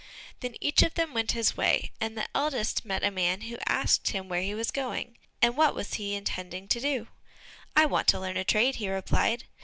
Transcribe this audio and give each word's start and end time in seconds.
Then 0.39 0.55
each 0.61 0.81
of 0.81 0.95
them 0.95 1.13
went 1.13 1.33
his 1.33 1.55
way, 1.55 1.91
and 2.01 2.17
the 2.17 2.25
eldest 2.33 2.83
met 2.85 3.03
a 3.03 3.11
man 3.11 3.41
who 3.41 3.59
asked 3.67 4.07
him 4.09 4.27
where 4.27 4.41
he 4.41 4.55
was 4.55 4.71
going, 4.71 5.15
and 5.43 5.55
what 5.55 5.73
he 5.93 6.11
was 6.11 6.17
intending 6.17 6.67
to 6.69 6.79
do? 6.79 7.07
"I 7.75 7.85
want 7.85 8.07
to 8.07 8.19
learn 8.19 8.35
a 8.37 8.43
trade," 8.43 8.77
he 8.77 8.89
replied. 8.89 9.43